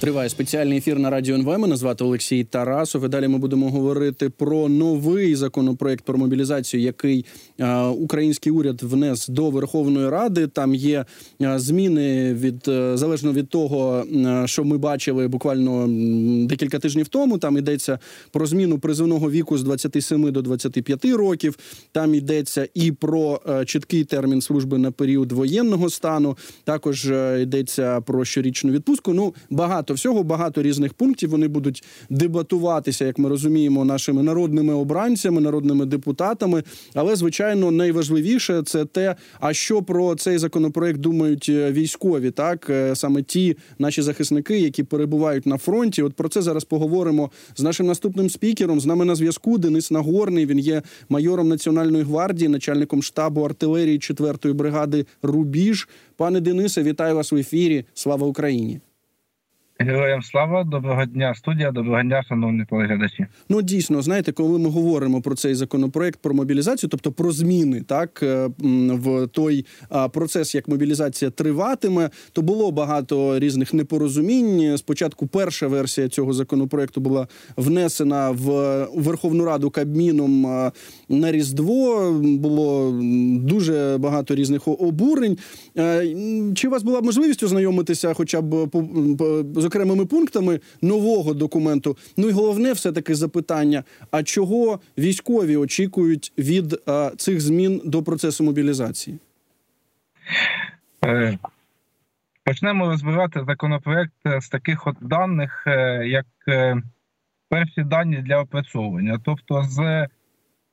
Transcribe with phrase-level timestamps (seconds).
[0.00, 1.58] Триває спеціальний ефір на радіо НВ.
[1.58, 3.04] Мене звати Олексій Тарасов.
[3.04, 7.26] І Далі ми будемо говорити про новий законопроект про мобілізацію, який
[7.58, 10.46] е, український уряд внес до Верховної Ради.
[10.46, 11.04] Там є
[11.42, 14.04] е, зміни від е, залежно від того,
[14.44, 15.86] що ми бачили буквально
[16.46, 17.38] декілька тижнів тому.
[17.38, 17.98] Там йдеться
[18.30, 21.58] про зміну призовного віку з 27 до 25 років.
[21.92, 26.36] Там йдеться і про е, чіткий термін служби на період воєнного стану.
[26.64, 29.14] Також е, йдеться про щорічну відпустку.
[29.14, 31.30] Ну багато багато всього, багато різних пунктів.
[31.30, 36.62] Вони будуть дебатуватися, як ми розуміємо, нашими народними обранцями, народними депутатами.
[36.94, 42.96] Але звичайно, найважливіше це те, а що про цей законопроект думають е, військові, так е,
[42.96, 46.02] саме ті наші захисники, які перебувають на фронті.
[46.02, 48.80] От про це зараз поговоримо з нашим наступним спікером.
[48.80, 50.46] З нами на зв'язку Денис Нагорний.
[50.46, 55.88] Він є майором національної гвардії, начальником штабу артилерії 4-ї бригади Рубіж.
[56.16, 57.84] Пане Денисе, вітаю вас в ефірі.
[57.94, 58.80] Слава Україні!
[59.80, 63.26] Героям слава, доброго дня, студія, доброго дня, шановні телеглядачі.
[63.48, 68.22] Ну дійсно, знаєте, коли ми говоримо про цей законопроект про мобілізацію, тобто про зміни, так
[68.22, 68.50] е,
[68.88, 69.66] в той
[70.12, 74.78] процес, як мобілізація триватиме, то було багато різних непорозумінь.
[74.78, 78.44] Спочатку перша версія цього законопроекту була внесена в
[78.94, 80.42] Верховну Раду Кабміном
[81.08, 82.12] на Різдво.
[82.22, 82.98] Було
[83.40, 85.38] дуже багато різних обурень.
[85.78, 86.14] Е,
[86.54, 88.82] чи у вас була можливість ознайомитися, хоча б по
[89.68, 91.96] окремими пунктами нового документу.
[92.16, 98.02] Ну і головне, все таки запитання: а чого військові очікують від а, цих змін до
[98.02, 99.18] процесу мобілізації?
[101.06, 101.38] Е,
[102.44, 106.82] почнемо розбирати законопроект з таких от даних, е, як е,
[107.48, 109.20] перші дані для опрацьовування.
[109.24, 110.08] Тобто, з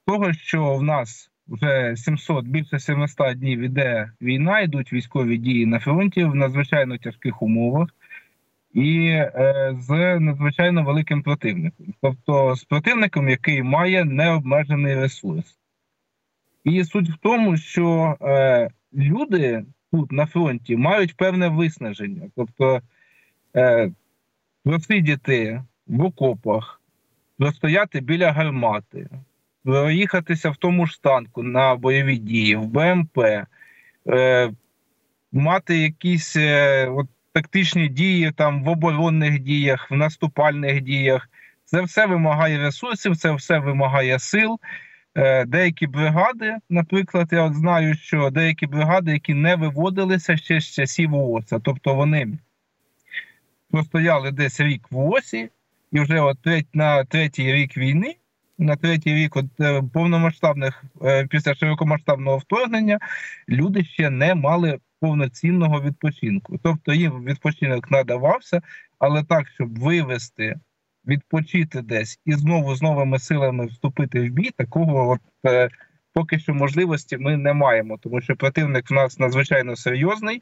[0.07, 5.79] того, що в нас вже 700, більше 700 днів іде війна, йдуть військові дії на
[5.79, 7.89] фронті в надзвичайно тяжких умовах
[8.75, 15.59] і е, з надзвичайно великим противником, тобто з противником, який має необмежений ресурс.
[16.63, 22.81] І суть в тому, що е, люди тут на фронті мають певне виснаження, тобто
[23.55, 23.91] е,
[24.63, 26.81] просидіти в окопах,
[27.37, 29.09] простояти біля гармати,
[29.63, 33.19] проїхатися в тому ж танку на бойові дії, в БМП,
[34.07, 34.51] е,
[35.31, 41.29] мати якісь е, от тактичні дії там в оборонних діях, в наступальних діях.
[41.65, 44.59] Це все вимагає ресурсів, це все вимагає сил.
[45.15, 50.73] Е, деякі бригади, наприклад, я от знаю, що деякі бригади, які не виводилися ще з
[50.73, 52.27] часів ООСа, тобто вони
[53.71, 55.49] простояли десь рік в ООСі,
[55.91, 56.37] і вже от
[56.73, 58.15] на третій рік війни,
[58.57, 62.99] на третій рік от е, повномасштабних е, після широкомасштабного вторгнення,
[63.49, 66.57] люди ще не мали повноцінного відпочинку.
[66.63, 68.61] Тобто їм відпочинок надавався,
[68.99, 70.59] але так, щоб вивести,
[71.07, 75.69] відпочити десь і знову з новими силами вступити в бій, такого от е,
[76.13, 80.41] поки що можливості ми не маємо, тому що противник в нас надзвичайно серйозний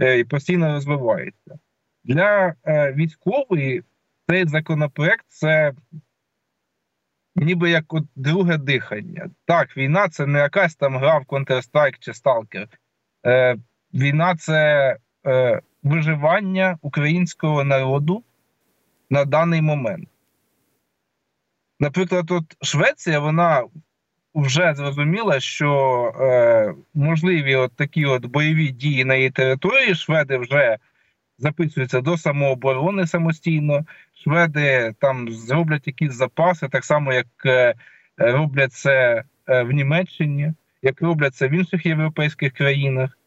[0.00, 1.58] е, і постійно розвивається.
[2.04, 3.82] Для е, військової
[4.28, 5.72] цей законопроект це.
[7.36, 9.30] Ніби як от друге дихання.
[9.44, 12.66] Так, війна це не якась там гра в Counter-Strike чи Stalker.
[13.26, 13.56] Е,
[13.94, 18.22] війна це е, виживання українського народу
[19.10, 20.08] на даний момент.
[21.80, 23.64] Наприклад, от Швеція, вона
[24.34, 25.72] вже зрозуміла, що
[26.20, 29.94] е, можливі от такі от бойові дії на її території.
[29.94, 30.78] Шведи вже
[31.38, 33.84] записуються до самооборони самостійно.
[34.24, 37.74] Шведи там зроблять якісь запаси, так само, як е,
[38.16, 43.18] роблять це е, в Німеччині, як роблять це в інших європейських країнах.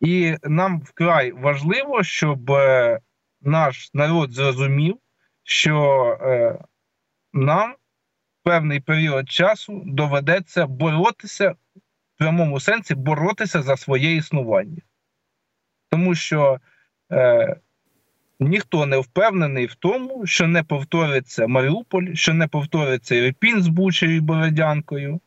[0.00, 3.00] І нам вкрай важливо, щоб е,
[3.42, 4.96] наш народ зрозумів,
[5.42, 6.58] що е,
[7.32, 7.74] нам
[8.42, 14.82] певний період часу доведеться боротися в прямому сенсі боротися за своє існування.
[15.90, 16.60] Тому що
[17.12, 17.56] е,
[18.40, 24.16] ніхто не впевнений в тому, що не повториться Маріуполь, що не повториться Ірпінь з Бучею
[24.16, 25.20] і Бородянкою,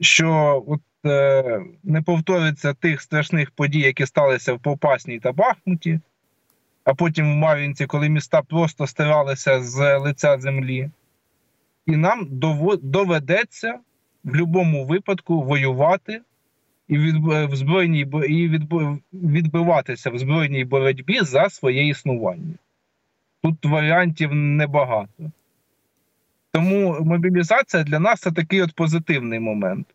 [0.00, 6.00] що от не повториться тих страшних подій, які сталися в Попасній та Бахмуті,
[6.84, 10.90] а потім в Мар'їнці, коли міста просто стиралися з лиця землі.
[11.86, 12.26] І нам
[12.82, 13.78] доведеться
[14.24, 16.20] в будь-якому випадку воювати
[16.88, 18.48] і в збройній і
[19.12, 22.54] відбиватися в збройній боротьбі за своє існування.
[23.42, 25.30] Тут варіантів небагато.
[26.52, 29.86] Тому мобілізація для нас це такий от позитивний момент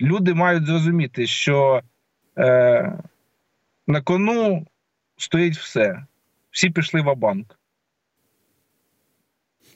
[0.00, 1.82] люди мають зрозуміти, що
[2.38, 2.98] е,
[3.86, 4.66] на кону
[5.16, 6.06] стоїть все.
[6.50, 7.59] всі пішли в банк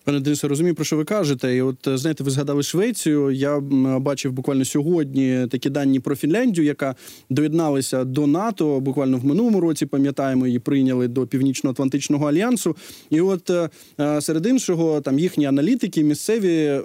[0.05, 1.57] Пане Денисе, розумію, про що ви кажете.
[1.57, 3.31] І от е, знаєте, ви згадали Швецію.
[3.31, 3.61] Я
[4.01, 6.95] бачив буквально сьогодні такі дані про Фінляндію, яка
[7.31, 8.81] доєдналася до НАТО.
[8.81, 12.77] Буквально в минулому році пам'ятаємо, її прийняли до Північно-Атлантичного альянсу.
[13.11, 13.69] І от е,
[14.01, 16.81] е, серед іншого, там їхні аналітики місцеві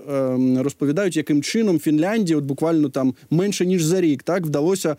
[0.58, 4.96] розповідають, яким чином Фінляндія, от буквально там менше ніж за рік, так вдалося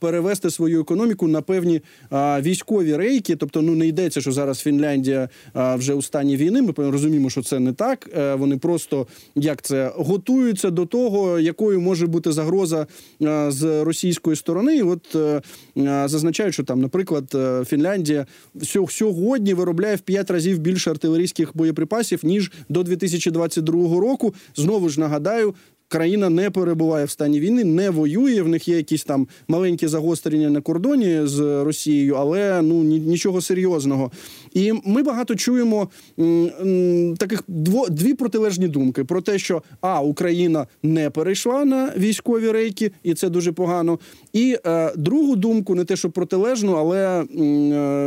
[0.00, 1.80] перевести свою економіку на певні
[2.12, 3.36] військові рейки.
[3.36, 6.62] Тобто, ну не йдеться, що зараз Фінляндія вже у стані війни.
[6.62, 8.10] Ми розуміємо, що це не так.
[8.16, 12.86] Е, вони просто як це готуються до того, якою може бути загроза
[13.22, 14.76] е, з російської сторони.
[14.76, 15.42] І От е,
[16.08, 17.36] зазначають, що там, наприклад,
[17.66, 18.26] Фінляндія
[18.88, 24.34] сьогодні виробляє в 5 разів більше артилерійських боєприпасів ніж до 2022 року.
[24.54, 25.54] Знову ж нагадаю,
[25.90, 28.42] країна не перебуває в стані війни, не воює.
[28.42, 34.10] В них є якісь там маленькі загострення на кордоні з Росією, але ну нічого серйозного.
[34.54, 35.88] І ми багато чуємо
[37.18, 42.92] таких дво, дві протилежні думки про те, що а Україна не перейшла на військові рейки,
[43.02, 43.98] і це дуже погано.
[44.32, 47.26] І е, другу думку, не те, що протилежну, але е,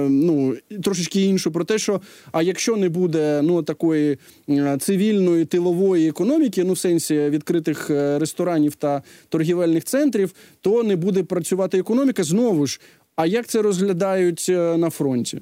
[0.10, 2.02] ну трошечки іншу про те, що
[2.32, 4.18] а якщо не буде ну такої
[4.80, 11.24] цивільної тилової економіки, ну в сенсі відкритих е, ресторанів та торгівельних центрів, то не буде
[11.24, 12.80] працювати економіка знову ж.
[13.16, 15.42] А як це розглядають е, на фронті?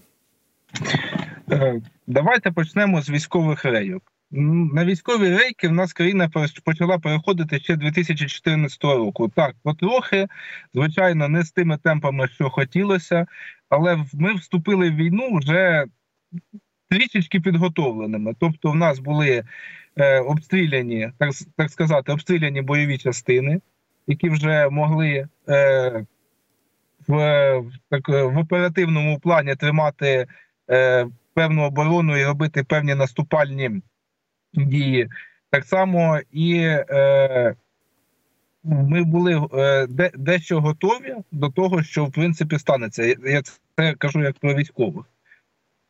[1.51, 4.03] Е, давайте почнемо з військових рейок.
[4.31, 6.29] На військові рейки в нас країна
[6.63, 9.29] почала переходити ще 2014 року.
[9.29, 10.27] Так, потрохи,
[10.73, 13.25] звичайно, не з тими темпами, що хотілося,
[13.69, 15.85] але ми вступили в війну вже
[16.89, 18.33] трішечки підготовленими.
[18.39, 19.43] Тобто, в нас були
[19.95, 23.61] е, обстріляні, так так сказати, обстріляні бойові частини,
[24.07, 26.05] які вже могли е,
[27.07, 30.27] в так, в оперативному плані тримати е,
[31.33, 33.81] певну оборону і робити певні наступальні
[34.53, 35.09] дії.
[35.49, 36.55] Так само і
[36.89, 37.55] е,
[38.63, 43.03] ми були е, де, дещо готові до того, що в принципі станеться.
[43.25, 43.41] Я
[43.77, 45.05] це кажу як про військових.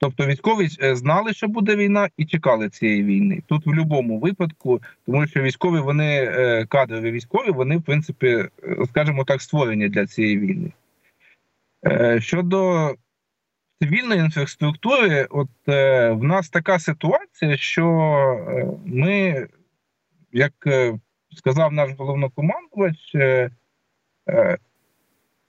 [0.01, 3.43] Тобто військові е, знали, що буде війна, і чекали цієї війни.
[3.47, 8.49] Тут в будь-якому випадку, тому що військові вони е, кадрові військові, вони в принципі, е,
[8.89, 10.71] скажімо так, створені для цієї війни.
[12.19, 12.89] Щодо
[13.81, 17.85] цивільної інфраструктури, от в нас така ситуація, що
[18.85, 19.47] ми,
[20.31, 20.53] як
[21.31, 23.15] сказав наш головнокомандувач,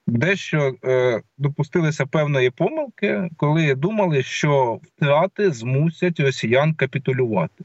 [0.07, 7.65] дещо е, допустилися певної помилки, коли думали, що втрати змусять росіян капітулювати.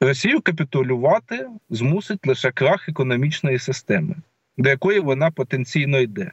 [0.00, 4.14] Росію капітулювати змусить лише крах економічної системи,
[4.56, 6.30] до якої вона потенційно йде.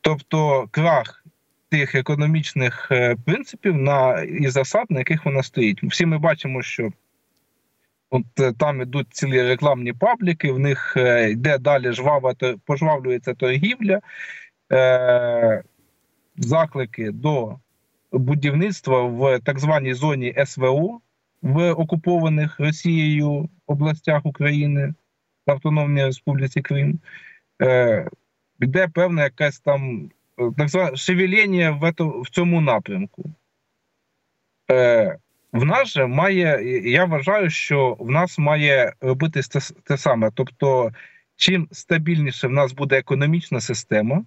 [0.00, 1.24] Тобто крах
[1.70, 5.82] тих економічних е, принципів на і засад, на яких вона стоїть.
[5.82, 6.90] Всі ми бачимо, що
[8.10, 12.34] От е, там ідуть цілі рекламні пабліки, в них е, йде далі жвава,
[12.64, 14.00] пожвавлюється торгівля,
[14.72, 15.62] е,
[16.36, 17.58] заклики до
[18.12, 21.00] будівництва в так званій зоні СВО
[21.42, 24.94] в окупованих Росією областях України
[25.46, 27.00] Автономній Республіці Крим.
[28.60, 30.10] Йде певна якась там
[30.56, 31.92] так зване шевеління в,
[32.22, 33.24] в цьому напрямку.
[35.52, 40.30] В нас же має, я вважаю, що в нас має робити те, те саме.
[40.34, 40.92] Тобто,
[41.36, 44.24] чим стабільніше в нас буде економічна система,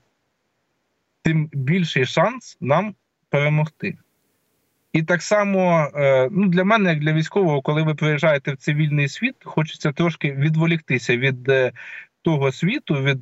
[1.21, 2.95] тим більший шанс нам
[3.29, 3.97] перемогти.
[4.93, 9.07] І так само е, ну, для мене, як для військового, коли ви приїжджаєте в цивільний
[9.07, 11.71] світ, хочеться трошки відволіктися від е,
[12.21, 13.19] того світу, від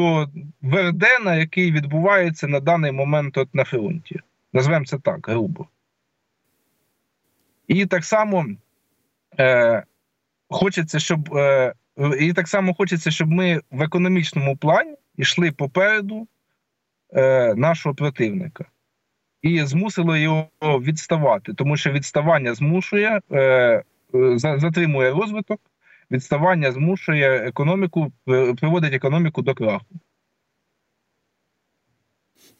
[0.00, 0.28] е, того
[0.62, 4.20] Вердена, який відбувається на даний момент от на фронті.
[4.52, 5.66] Назвемо це так, грубо.
[7.68, 8.46] І так само
[9.38, 9.82] е,
[10.48, 11.74] хочеться, щоб е,
[12.20, 16.28] і так само хочеться, щоб ми в економічному плані йшли попереду
[17.12, 18.64] е, нашого противника
[19.42, 23.82] і змусило його відставати, тому що відставання змушує, е,
[24.34, 25.60] затримує розвиток,
[26.10, 28.12] відставання змушує економіку,
[28.60, 29.86] приводить економіку до краху.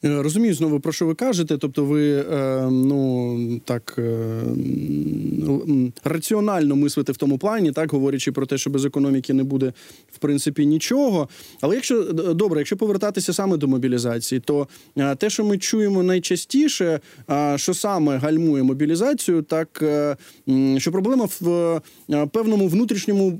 [0.05, 1.57] Е, розумію знову про що ви кажете.
[1.57, 4.41] Тобто, ви е, ну так е,
[6.03, 9.73] раціонально мислите в тому плані, так говорячи про те, що без економіки не буде
[10.13, 11.29] в принципі нічого.
[11.61, 14.67] Але якщо добре, якщо повертатися саме до мобілізації, то
[15.17, 16.99] те, що ми чуємо найчастіше,
[17.55, 19.83] що саме гальмує мобілізацію, так
[20.77, 21.81] що проблема в
[22.31, 23.39] певному внутрішньому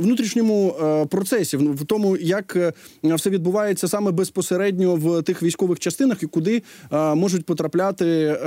[0.00, 0.74] внутрішньому
[1.10, 7.46] процесі, в тому, як все відбувається саме безпосередньо в тих військових частинах і куди можуть
[7.46, 8.38] потрапляти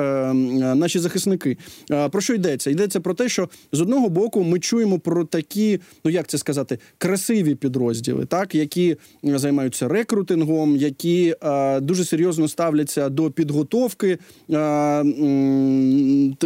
[0.76, 1.58] наші захисники.
[2.12, 2.70] Про що йдеться?
[2.70, 6.80] Йдеться про те, що з одного боку ми чуємо про такі, ну як це сказати,
[6.98, 11.36] красиві підрозділи, так які займаються рекрутингом, які
[11.82, 14.18] дуже серйозно ставляться до підготовки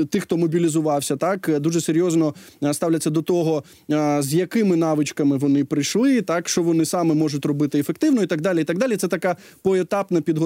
[0.10, 2.34] тих, хто мобілізувався, так дуже серйозно
[2.72, 3.64] ставляться до того,
[4.20, 8.62] з якими навичками вони прийшли, так що вони саме можуть робити ефективно, і так далі.
[8.62, 8.98] І так далі.
[8.98, 10.41] Це така поетапна підготовка,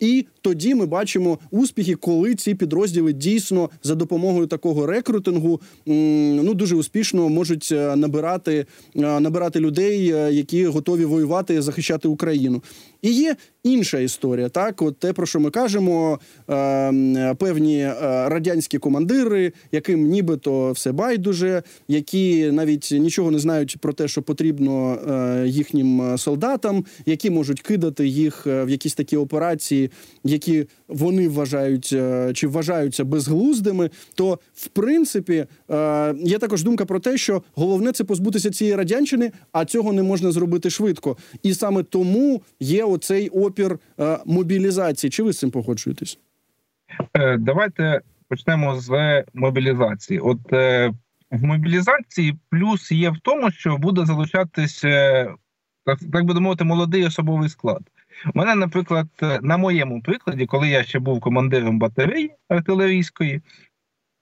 [0.00, 6.76] і тоді ми бачимо успіхи, коли ці підрозділи дійсно за допомогою такого рекрутингу ну дуже
[6.76, 12.62] успішно можуть е, набирати набирати людей, е, які готові воювати захищати Україну.
[13.02, 14.48] І є інша історія.
[14.48, 16.18] Так, от те, про що ми кажемо,
[16.50, 17.94] е, певні е,
[18.28, 24.94] радянські командири, яким нібито все байдуже, які навіть нічого не знають про те, що потрібно
[24.94, 29.90] е, їхнім солдатам, які можуть кидати їх е, в якісь такі операції,
[30.24, 33.90] які вони вважають е, чи вважаються безглуздими.
[34.14, 39.32] То в принципі е, є також думка про те, що головне це позбутися цієї радянщини,
[39.52, 45.10] а цього не можна зробити швидко, і саме тому є оцей опір е, мобілізації.
[45.10, 46.18] Чи ви з цим погоджуєтесь?
[47.38, 50.20] Давайте почнемо з мобілізації.
[50.20, 50.38] От
[51.30, 54.80] в мобілізації плюс є в тому, що буде залучатись,
[55.84, 57.82] так, так би мовити, молодий особовий склад.
[58.34, 59.06] У мене, наприклад,
[59.42, 63.42] на моєму прикладі, коли я ще був командиром батареї артилерійської,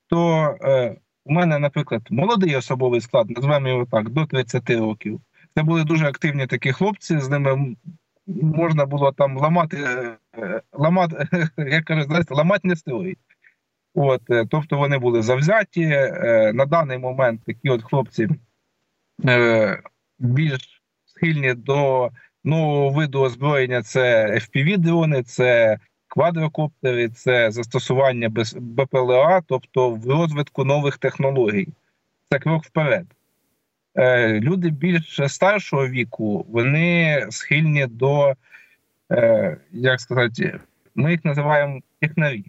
[0.09, 5.21] то е, у мене, наприклад, молодий особовий склад, називаємо його так, до 30 років.
[5.57, 7.77] Це були дуже активні такі хлопці, з ними
[8.27, 9.77] можна було там ламати,
[10.39, 11.29] е, ламати,
[11.59, 13.19] як кажуть, знаєте, ламати не стоїть.
[13.95, 15.83] От, е, Тобто вони були завзяті.
[15.83, 18.29] Е, на даний момент такі от хлопці
[20.19, 22.11] більш схильні до
[22.45, 25.79] нового виду озброєння це FPV-дрони, це
[26.09, 31.69] квадрокоптери, це застосування БПЛА, тобто в розвитку нових технологій.
[32.33, 33.07] Це крок вперед.
[33.95, 38.35] Е, люди більш старшого віку вони схильні до,
[39.13, 40.61] е, як сказати,
[40.95, 42.45] ми їх називаємо технарі.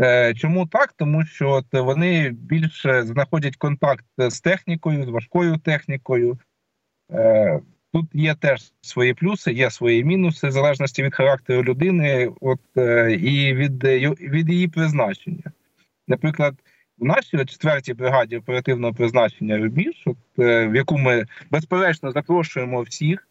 [0.00, 0.92] Е, чому так?
[0.92, 6.38] Тому що от вони більше знаходять контакт з технікою, з важкою технікою.
[7.94, 12.60] Тут є теж свої плюси, є свої мінуси, в залежності від характеру людини, от
[13.20, 13.84] і від
[14.20, 15.52] від її призначення.
[16.08, 16.54] Наприклад,
[16.98, 23.28] в нашій четвертій бригаді оперативного призначення Рубіж, от, е, в яку ми безперечно запрошуємо всіх.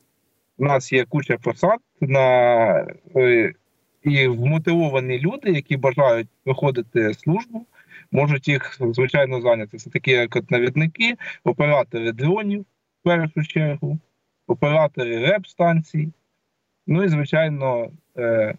[0.58, 3.54] У нас є куча посад на е,
[4.04, 7.66] і вмотивовані люди, які бажають проходити службу,
[8.12, 9.78] можуть їх звичайно зайняти.
[9.78, 14.00] Це такі як навідники, оператори дронів в першу чергу,
[14.48, 16.14] оператори реп-станцій.
[16.88, 18.56] Ну і звичайно, е,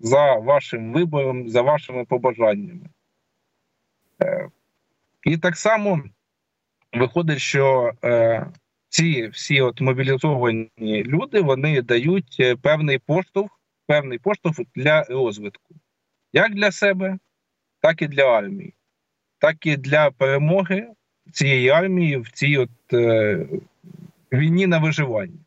[0.00, 2.86] за вашим вибором, за вашими побажаннями.
[4.22, 4.48] Е,
[5.22, 6.02] і так само
[6.92, 8.46] виходить, що е,
[8.88, 15.74] ці всі от мобілізовані люди вони дають певний поштовх, певний поштовх для розвитку,
[16.32, 17.18] як для себе,
[17.80, 18.74] так і для армії,
[19.38, 20.88] так і для перемоги
[21.32, 22.70] цієї армії в цій от
[24.32, 25.38] війні на виживання.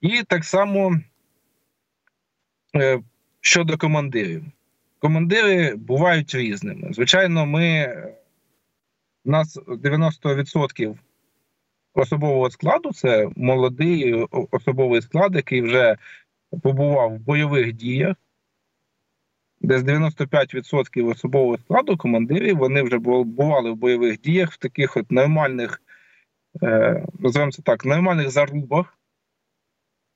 [0.00, 1.00] І так само
[2.76, 3.02] е,
[3.40, 4.44] щодо командирів
[4.98, 6.92] командири бувають різними.
[6.92, 7.94] Звичайно, ми
[9.24, 10.96] у нас 90%
[11.94, 15.96] особового складу це молодий особовий склад, який вже
[16.62, 18.16] побував в бойових діях.
[19.60, 25.82] Десь 95% особового складу командирів вони вже бували в бойових діях в таких от нормальних,
[27.18, 28.98] називаємо це так, нормальних зарубах.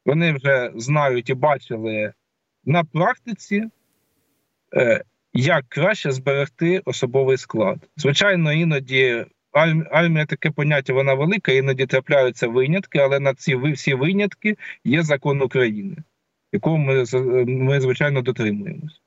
[0.07, 2.13] Вони вже знають і бачили
[2.65, 3.71] на практиці,
[4.77, 7.89] Е, як краще зберегти особовий склад.
[7.97, 9.27] Звичайно, іноді
[9.91, 15.43] армія таке поняття вона велика, іноді трапляються винятки, але на ці всі винятки є закон
[15.43, 15.97] України,
[16.53, 17.05] якого ми,
[17.47, 19.03] ми звичайно дотримуємось.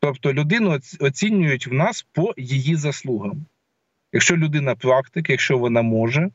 [0.00, 3.46] Тобто людину оцінюють в нас по її заслугам.
[4.12, 6.30] Якщо людина практик, якщо вона може,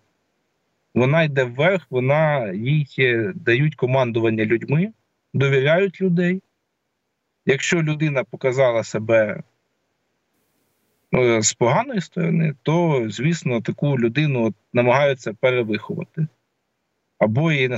[0.93, 2.87] вона йде вверх, вона їй
[3.35, 4.93] дають командування людьми,
[5.33, 6.41] довіряють людей.
[7.45, 9.43] Якщо людина показала себе
[11.11, 16.27] ну, з поганої сторони, то, звісно, таку людину намагаються перевиховати.
[17.19, 17.69] Або її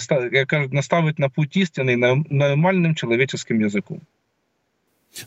[0.71, 4.01] наставити на путь істини нормальним чоловічим язиком.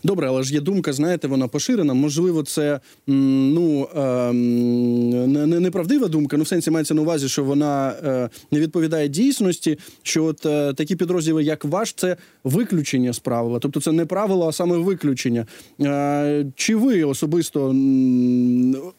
[0.05, 1.95] Добре, але ж є думка, знаєте, вона поширена.
[1.95, 6.37] Можливо, це ну ем, неправдива думка.
[6.37, 9.79] Ну, в сенсі мається на увазі, що вона е, не відповідає дійсності.
[10.03, 14.49] Що от е, такі підрозділи, як ваш, це виключення з правила, тобто це не правило,
[14.49, 15.47] а саме виключення.
[15.81, 17.69] Е, чи ви особисто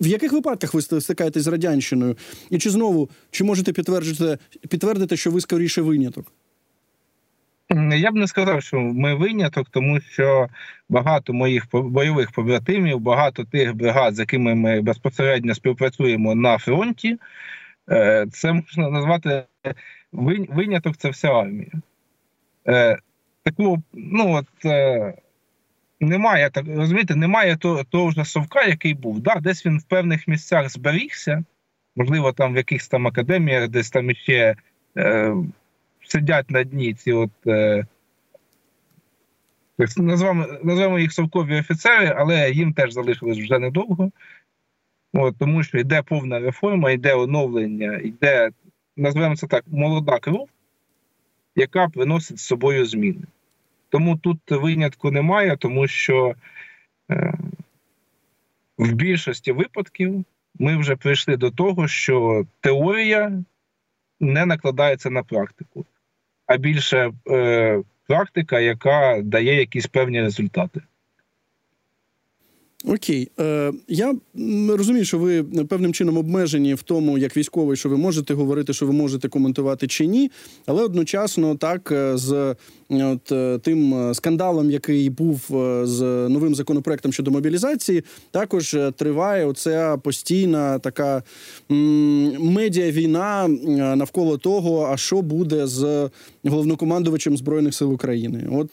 [0.01, 2.17] в яких випадках ви стикаєтесь з радянщиною?
[2.49, 4.37] І чи знову чи можете підтвердити
[4.69, 6.31] підтвердити, що ви скоріше виняток?
[7.93, 10.47] Я б не сказав, що ми виняток, тому що
[10.89, 17.17] багато моїх бойових побратимів, багато тих бригад, з якими ми безпосередньо співпрацюємо на фронті,
[17.89, 19.43] е, це можна назвати
[20.49, 21.71] виняток це вся армія.
[22.67, 22.97] Е,
[23.43, 25.13] таку, ну от е,
[25.99, 29.19] немає так, розумієте, немає того, того ж совка, який був.
[29.19, 31.43] Да, Десь він в певних місцях зберігся,
[31.95, 34.55] можливо, там в якихось там академіях, десь там іще
[36.03, 37.31] сидять на дні ці от.
[37.47, 37.85] Е,
[39.97, 44.11] Назвемо назвемо їх совкові офіцери, але їм теж залишилось вже недовго.
[45.13, 48.51] От, Тому що йде повна реформа, йде оновлення, йде,
[48.97, 50.49] назвемо це так, молода кров,
[51.55, 53.23] яка приносить з собою зміни.
[53.89, 56.35] Тому тут винятку немає, тому що
[57.11, 57.33] е,
[58.77, 60.25] в більшості випадків
[60.59, 63.43] ми вже прийшли до того, що теорія
[64.19, 65.85] не накладається на практику
[66.45, 70.81] а більше е, практика, яка дає якісь певні результати.
[72.85, 74.15] Окей, Е, я
[74.69, 78.85] розумію, що ви певним чином обмежені в тому, як військовий, що ви можете говорити, що
[78.85, 80.31] ви можете коментувати чи ні,
[80.65, 82.55] але одночасно так е, з
[82.89, 85.41] от е, тим е, скандалом, який був
[85.83, 91.23] з новим законопроектом щодо мобілізації, також триває оця постійна така
[92.39, 93.47] медіа війна
[93.95, 96.09] навколо того, а що буде з
[96.43, 98.49] головнокомандувачем збройних сил України.
[98.51, 98.69] От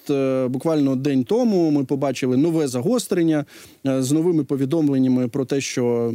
[0.50, 3.44] буквально день тому ми побачили нове загострення
[3.84, 6.12] з новими повідомленнями про те, що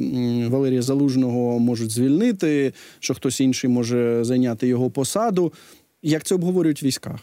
[0.50, 5.54] Валерія Залужного можуть звільнити, що хтось інший може зайняти його посаду.
[6.04, 7.20] Як це обговорюють в військах?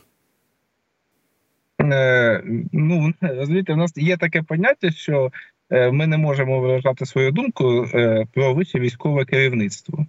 [1.82, 5.32] Е, ну розумієте, у нас є таке поняття, що
[5.70, 10.06] е, ми не можемо виражати свою думку е, про вище військове керівництво.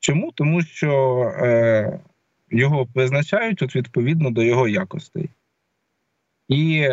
[0.00, 0.32] Чому?
[0.32, 0.90] Тому що
[2.50, 5.30] його призначають от відповідно до його якостей.
[6.48, 6.88] І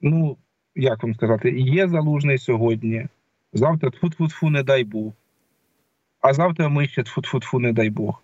[0.00, 0.36] ну,
[0.74, 3.06] як вам сказати, є залужний сьогодні.
[3.52, 5.12] Завтра тфу-тфу-тфу, не дай Бог.
[6.20, 8.21] А завтра ми ще тфу-тфу-тфу, не дай Бог.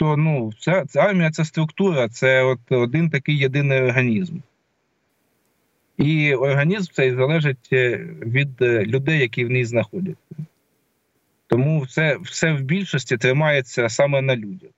[0.00, 4.38] То ну, ця, ця армія це структура, це от один такий єдиний організм.
[5.96, 10.36] І організм цей залежить е, від е, людей, які в ній знаходяться.
[11.46, 14.70] Тому все, все в більшості тримається саме на людях.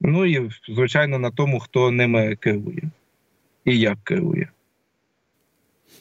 [0.00, 2.82] Ну і, звичайно, на тому, хто ними керує
[3.64, 4.50] і як керує.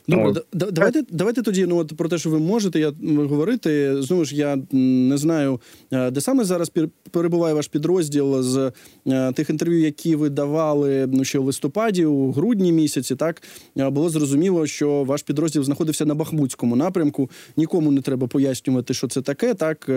[0.08, 4.02] Добре, да, давайте давайте тоді ну от про те, що ви можете я говорити.
[4.02, 6.72] Знову ж я не знаю, е, де саме зараз
[7.12, 8.72] перебуває ваш підрозділ з
[9.08, 13.15] е, тих інтерв'ю, які ви давали ну ще в листопаді, у грудні місяці.
[13.15, 13.43] Так
[13.78, 17.30] е, було зрозуміло, що ваш підрозділ знаходився на Бахмутському напрямку.
[17.58, 19.54] Нікому не треба пояснювати, що це таке.
[19.54, 19.89] Так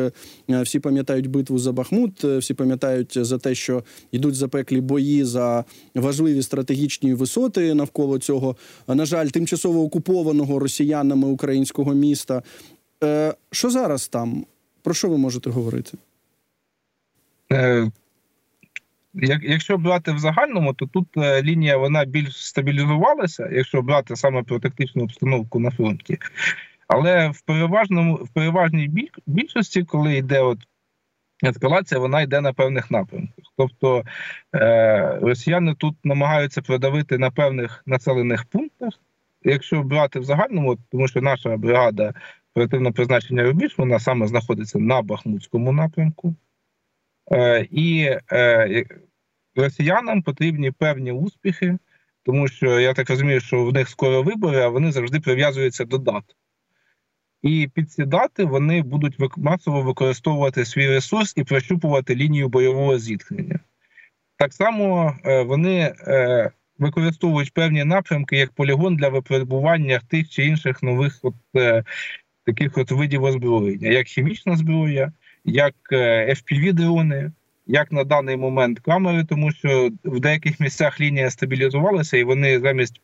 [0.49, 6.43] всі пам'ятають битву за Бахмут, всі пам'ятають за те, що йдуть запеклі бої за важливі
[6.43, 8.57] стратегічні висоти навколо цього.
[8.89, 12.43] На жаль, тимчасово окуповані окупованого росіянами українського міста.
[13.05, 14.47] Е, Що зараз там?
[14.83, 15.99] Про що ви можете говорити?
[17.53, 17.91] Е,
[19.15, 24.43] як, Якщо брати в загальному, то тут е, лінія вона більш стабілізувалася, якщо брати саме
[24.43, 26.19] про тактичну обстановку на фронті.
[26.89, 30.59] Але в переважному в переважній більшості, коли йде от
[31.45, 33.45] ескалація, вона йде на певних напрямках.
[33.57, 34.05] Тобто
[34.55, 38.93] е, росіяни тут намагаються продавити на певних населених пунктах,
[39.43, 42.15] якщо брати в загальному, тому що наша бригада
[42.55, 46.35] оперативного призначення Рубіж, вона саме знаходиться на Бахмутському напрямку,
[47.33, 48.85] е, і е,
[49.57, 51.79] росіянам потрібні певні успіхи,
[52.23, 55.99] тому що я так розумію, що в них скоро вибори, а вони завжди прив'язуються до
[55.99, 56.25] дат.
[57.43, 63.61] І під ці дати вони будуть масово використовувати свій ресурс і прощупувати лінію бойового зіткнення.
[64.37, 65.95] Так само е, вони
[66.81, 71.85] використовують певні напрямки як полігон для випробування тих чи інших нових от, е,
[72.47, 75.13] таких от видів озброєння, як хімічна зброя,
[75.45, 77.31] як е, fpv дрони
[77.67, 83.01] як на даний момент камери, тому що в деяких місцях лінія стабілізувалася, і вони замість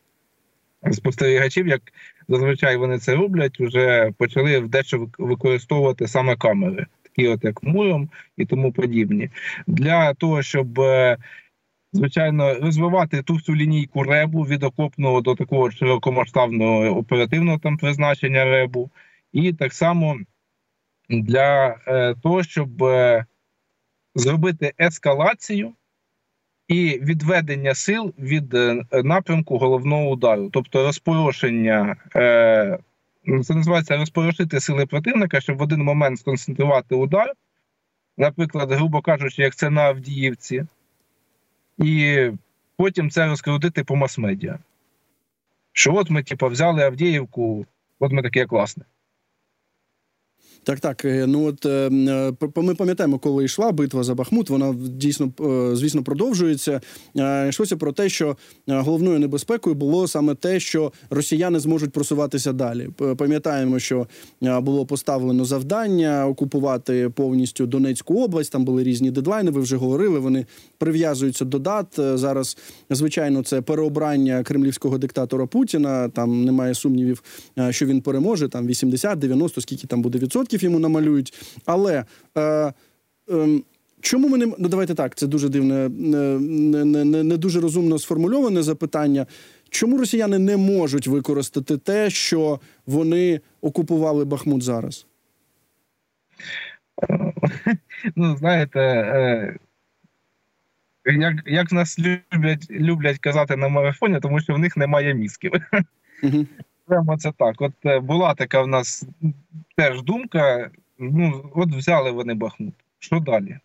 [0.93, 1.83] спостерігачів, як
[2.29, 8.45] зазвичай вони це роблять, вже почали дещо використовувати саме камери, такі от як муром і
[8.45, 9.31] тому подібні,
[9.67, 10.81] для того, щоб.
[11.93, 18.91] Звичайно, розвивати ту всю лінійку ребу від окопного до такого широкомасштабного оперативного там призначення ребу,
[19.33, 20.19] і так само
[21.09, 23.25] для е, того, щоб е,
[24.15, 25.73] зробити ескалацію
[26.69, 31.97] і відведення сил від е, напрямку головного удару, тобто розпорошення.
[33.45, 37.33] Це називається розпорошити сили противника, щоб в один момент сконцентрувати удар,
[38.19, 40.67] наприклад, грубо кажучи, як це на Авдіївці,
[41.79, 42.31] і
[42.77, 44.59] потім це розкрутити по мас-медіа.
[45.73, 47.67] Що от ми, типу, взяли Авдіївку,
[47.99, 48.85] от ми таке класне.
[50.67, 51.05] Так, так.
[51.05, 54.51] Е, ну от е, е, ми пам'ятаємо, коли йшла битва за Бахмут.
[54.51, 55.33] Вона дійсно
[55.77, 56.81] звісно продовжується.
[57.49, 58.37] Йшлося про те, що
[58.69, 62.89] головною небезпекою було саме те, що росіяни зможуть просуватися далі.
[63.17, 64.07] Пам'ятаємо, що
[64.41, 68.53] було поставлено завдання окупувати повністю Донецьку область.
[68.53, 69.51] Там були різні дедлайни.
[69.51, 70.19] Ви вже говорили.
[70.19, 70.47] Вони
[70.79, 71.87] прив'язуються до дат.
[72.15, 72.59] Зараз
[72.91, 76.09] звичайно це переобрання кремлівського диктатора Путіна.
[76.09, 77.23] Там немає сумнівів,
[77.71, 78.49] що він переможе.
[78.49, 81.35] Там 80-90, скільки там буде відсотків років йому намалюють.
[81.67, 82.05] Але
[82.37, 82.73] е, е,
[84.01, 85.15] чому ми не ну давайте так?
[85.15, 86.39] Це дуже дивне, не,
[86.85, 89.27] не, не, не дуже розумно сформульоване запитання.
[89.71, 95.07] Чому росіяни не можуть використати те, що вони окупували Бахмут зараз?
[98.17, 99.57] Ну, знаєте, е,
[101.07, 105.53] як як нас люблять люблять казати на марафоні, тому що в них немає мізків.
[106.87, 107.61] Прямо це так.
[107.61, 109.07] От е, була така в нас
[109.77, 110.71] теж думка.
[110.99, 112.75] Ну, от взяли вони Бахмут.
[112.99, 113.59] Що далі?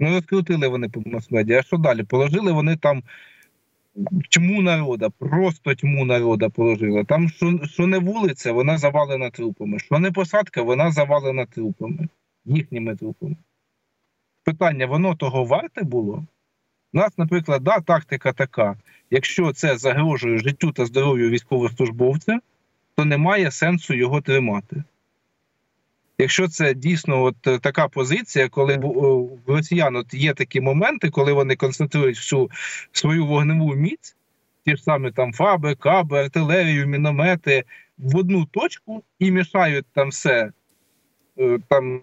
[0.00, 2.02] Ну, розкрутили вони по мас-медіа, а що далі?
[2.02, 3.02] Положили вони там
[4.30, 7.04] тьму народа, просто тьму народа положили.
[7.04, 9.78] Там, що що не вулиця, вона завалена трупами.
[9.78, 12.08] Що не посадка, вона завалена трупами,
[12.44, 13.36] їхніми трупами.
[14.44, 16.26] Питання: воно того варте було?
[16.92, 18.76] У нас, наприклад, да, тактика така:
[19.10, 22.40] якщо це загрожує життю та здоров'ю військовослужбовця,
[22.94, 24.84] то немає сенсу його тримати.
[26.18, 31.32] Якщо це дійсно от е, така позиція, коли в росіян от є такі моменти, коли
[31.32, 32.50] вони концентрують всю
[32.92, 34.16] свою вогневу міць,
[34.64, 37.64] ті ж самі там фаби, каби, артилерію, міномети
[37.98, 40.52] в одну точку і мішають там все,
[41.38, 42.02] е, там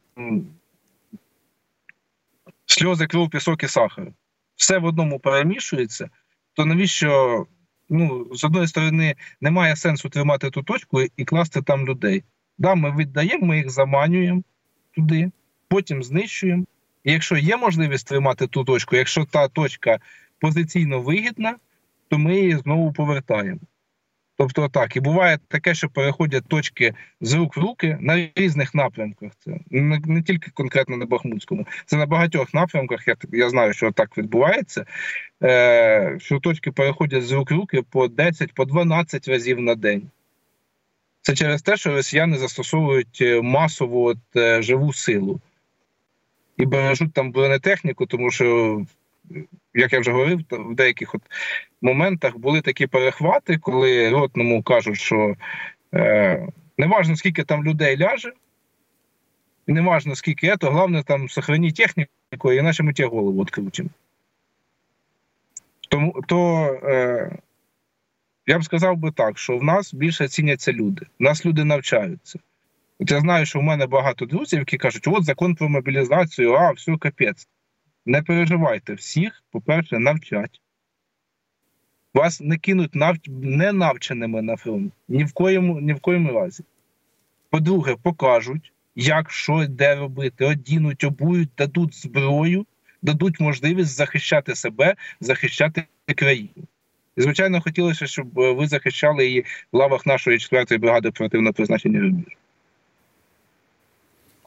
[2.65, 4.08] сльози, кров, пісок і сахар
[4.56, 6.10] все в одному перемішується,
[6.54, 7.46] то навіщо
[7.89, 12.24] ну, з одної сторони немає сенсу тримати ту точку і класти там людей?
[12.58, 14.44] Да, Ми віддаємо, ми їх заманюємо
[14.96, 15.32] туди,
[15.68, 16.65] потім знищуємо.
[17.04, 20.00] І якщо є можливість тримати ту точку, якщо та точка
[20.39, 21.56] позиційно вигідна,
[22.10, 23.60] то ми її знову повертаємо.
[24.38, 29.32] Тобто так, і буває таке, що переходять точки з рук в руки на різних напрямках.
[29.39, 33.08] Це не, не тільки конкретно на Бахмутському, це на багатьох напрямках.
[33.08, 34.86] Я я знаю, що так відбувається.
[35.43, 40.10] Е, Що точки переходять з рук в руки по 10, по 12 разів на день.
[41.21, 45.41] Це через те, що росіяни застосовують е, масову от, е, живу силу
[46.58, 48.82] і бережуть там бронетехніку, тому що
[49.73, 51.21] як я вже говорив, в деяких от
[51.81, 55.35] моментах були такі перехвати, коли ротному кажуть, що
[55.93, 58.33] е, не важно, скільки там людей ляже,
[59.67, 63.89] і не важно, скільки це, головне там сохрані техніку, іначе ми тебе голову відкрутимо.
[65.89, 67.38] Тому то е,
[68.47, 71.05] я б сказав би так, що в нас більше ціняться люди.
[71.19, 72.39] В нас люди навчаються.
[72.99, 76.71] От я знаю, що в мене багато друзів, які кажуть, от закон про мобілізацію, а
[76.71, 77.47] все капець.
[78.06, 80.62] Не переживайте, всіх, по-перше, навчать.
[82.13, 83.15] Вас не кинуть нав...
[83.28, 84.94] ненавченими на фронт.
[85.08, 86.63] Ні в коєму ні в коєму разі.
[87.50, 92.65] По-друге, покажуть, як що де робити, одінуть, обують, дадуть зброю,
[93.02, 96.68] дадуть можливість захищати себе, захищати країну.
[97.15, 102.38] І, звичайно, хотілося, щоб ви захищали її в лавах нашої 4-ї бригади оперативного призначення рубіж.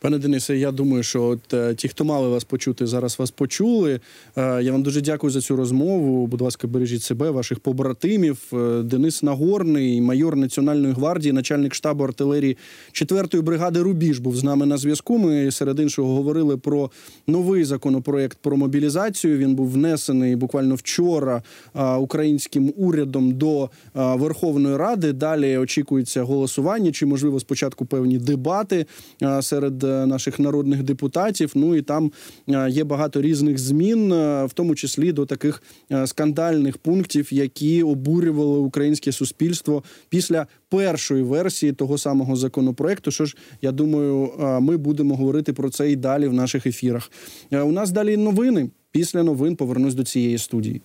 [0.01, 4.01] Пане Денисе, я думаю, що от е, ті, хто мали вас почути, зараз вас почули.
[4.37, 6.27] Е, я вам дуже дякую за цю розмову.
[6.27, 8.39] Будь ласка, бережіть себе, ваших побратимів.
[8.53, 12.57] Е, Денис Нагорний, майор Національної гвардії, начальник штабу артилерії
[12.93, 15.19] 4-ї бригади Рубіж був з нами на зв'язку.
[15.19, 16.91] Ми серед іншого говорили про
[17.27, 19.39] новий законопроект про мобілізацію.
[19.39, 21.43] Він був внесений буквально вчора
[21.99, 25.13] українським урядом до Верховної Ради.
[25.13, 28.87] Далі очікується голосування чи можливо спочатку певні дебати
[29.41, 31.53] серед наших народних депутатів.
[31.55, 32.13] Ну і там
[32.49, 37.83] е, є багато різних змін, е, в тому числі до таких е, скандальних пунктів, які
[37.83, 43.11] обурювали українське суспільство після першої версії того самого законопроекту.
[43.11, 47.11] Що ж, я думаю, е, ми будемо говорити про це і далі в наших ефірах.
[47.51, 48.71] Е, У нас далі новини.
[48.91, 50.83] Після новин повернусь до цієї студії.